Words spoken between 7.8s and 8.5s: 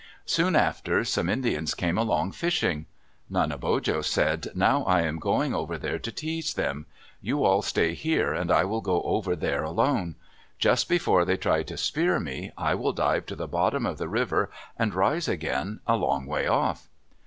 here and